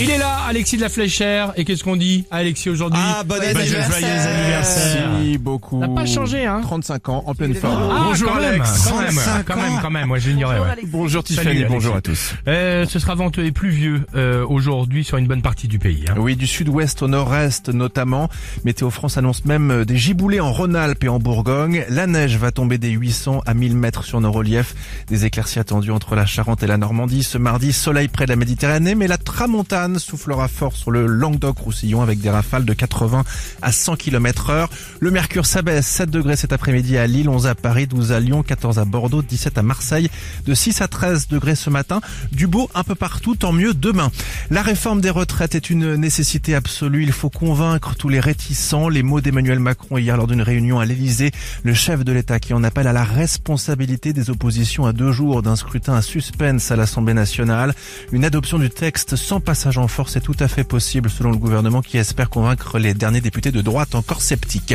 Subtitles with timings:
[0.00, 1.52] Il est là, Alexis de la Fléchère.
[1.56, 3.88] Et qu'est-ce qu'on dit à Alexis aujourd'hui Ah, bon Bah, anniversaire.
[3.90, 5.80] Joyeux anniversaire Merci beaucoup.
[5.80, 7.90] Ça n'a pas changé, hein 35 ans, en pleine forme.
[7.92, 8.88] Ah, bonjour quand même, Alex.
[8.90, 10.58] quand même, 35 quand même, quand même, moi j'ignorais.
[10.58, 10.66] ouais.
[10.86, 12.34] Bonjour Tiffany, Salut, bonjour à tous.
[12.48, 16.04] Euh, ce sera venteux et pluvieux euh, aujourd'hui sur une bonne partie du pays.
[16.08, 16.14] Hein.
[16.18, 18.28] Oui, du sud-ouest au nord-est notamment.
[18.64, 21.84] Météo France annonce même euh, des giboulées en Rhône-Alpes et en Bourgogne.
[21.88, 24.74] La neige va tomber des 800 à 1000 mètres sur nos reliefs.
[25.06, 27.22] Des éclaircies attendues entre la Charente et la Normandie.
[27.22, 32.02] Ce mardi, soleil près de la Méditerranée, mais la tramontane soufflera fort sur le Languedoc-Roussillon
[32.02, 33.24] avec des rafales de 80
[33.62, 34.70] à 100 km heure.
[35.00, 38.42] Le mercure s'abaisse 7 degrés cet après-midi à Lille, 11 à Paris, 12 à Lyon,
[38.42, 40.10] 14 à Bordeaux, 17 à Marseille,
[40.46, 42.00] de 6 à 13 degrés ce matin.
[42.32, 44.10] Du beau un peu partout, tant mieux demain.
[44.50, 47.02] La réforme des retraites est une nécessité absolue.
[47.02, 48.88] Il faut convaincre tous les réticents.
[48.88, 51.32] Les mots d'Emmanuel Macron hier lors d'une réunion à l'Elysée.
[51.62, 55.42] Le chef de l'État qui en appelle à la responsabilité des oppositions à deux jours
[55.42, 57.74] d'un scrutin à suspense à l'Assemblée nationale.
[58.12, 61.36] Une adoption du texte sans passage en force est tout à fait possible selon le
[61.36, 64.74] gouvernement qui espère convaincre les derniers députés de droite encore sceptiques.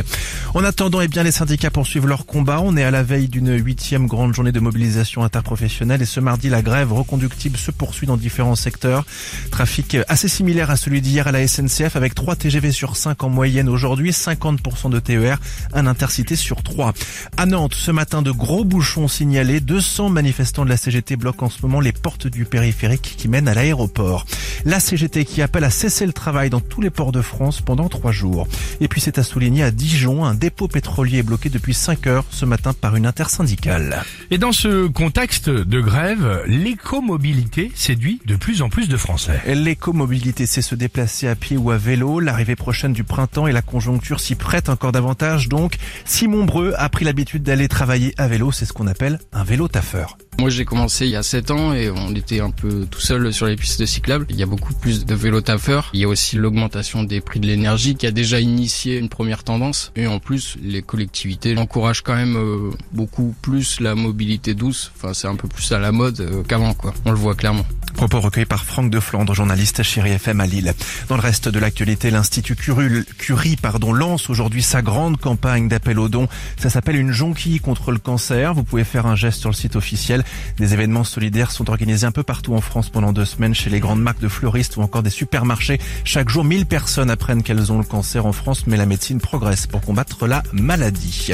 [0.54, 2.60] En attendant, eh bien, les syndicats poursuivent leur combat.
[2.62, 6.50] On est à la veille d'une huitième grande journée de mobilisation interprofessionnelle et ce mardi,
[6.50, 9.06] la grève reconductible se poursuit dans différents secteurs.
[9.52, 13.30] Trafic assez similaire à celui d'hier à la SNCF avec 3 TGV sur 5 en
[13.30, 15.40] moyenne aujourd'hui, 50% de TER,
[15.74, 16.94] un intercité sur 3.
[17.38, 19.60] À Nantes, ce matin, de gros bouchons signalés.
[19.60, 23.48] 200 manifestants de la CGT bloquent en ce moment les portes du périphérique qui mènent
[23.48, 24.26] à l'aéroport.
[24.66, 27.90] La CGT qui appelle à cesser le travail dans tous les ports de France pendant
[27.90, 28.48] trois jours.
[28.82, 32.26] Et puis c'est à souligner à Dijon, un dépôt pétrolier est bloqué depuis 5 heures
[32.32, 34.04] ce matin par une intersyndicale.
[34.32, 39.40] Et dans ce contexte de grève, l'écomobilité séduit de plus en plus de Français.
[39.46, 42.20] L'écomobilité, c'est se déplacer à pied ou à vélo.
[42.20, 45.50] L'arrivée prochaine du printemps et la conjoncture s'y prêtent encore davantage.
[45.50, 48.52] Donc, Simon Breu a pris l'habitude d'aller travailler à vélo.
[48.52, 50.18] C'est ce qu'on appelle un vélo taffeur.
[50.40, 53.34] Moi j'ai commencé il y a 7 ans et on était un peu tout seul
[53.34, 54.26] sur les pistes cyclables.
[54.30, 55.90] Il y a beaucoup plus de vélos taffeurs.
[55.94, 59.44] Il y a aussi l'augmentation des prix de l'énergie qui a déjà initié une première
[59.44, 59.92] tendance.
[59.98, 64.94] Et en plus les collectivités encouragent quand même euh, beaucoup plus la mobilité douce.
[64.96, 66.94] Enfin c'est un peu plus à la mode euh, qu'avant quoi.
[67.04, 67.66] On le voit clairement.
[68.00, 70.74] Propos recueillis par Franck de Flandre, journaliste chez FM à Lille.
[71.10, 76.08] Dans le reste de l'actualité, l'Institut Curie, pardon, lance aujourd'hui sa grande campagne d'appel aux
[76.08, 76.30] dons.
[76.56, 78.54] Ça s'appelle une jonquille contre le cancer.
[78.54, 80.24] Vous pouvez faire un geste sur le site officiel.
[80.56, 83.82] Des événements solidaires sont organisés un peu partout en France pendant deux semaines chez les
[83.82, 85.78] grandes marques de fleuristes ou encore des supermarchés.
[86.06, 89.68] Chaque jour, 1000 personnes apprennent qu'elles ont le cancer en France, mais la médecine progresse
[89.68, 91.34] pour combattre la maladie.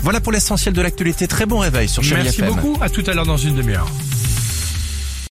[0.00, 1.28] Voilà pour l'essentiel de l'actualité.
[1.28, 2.54] Très bon réveil sur Chérie Merci FM.
[2.54, 3.90] beaucoup, à tout à l'heure dans une demi-heure.